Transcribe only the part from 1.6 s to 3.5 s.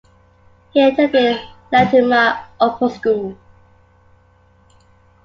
Latymer Upper School.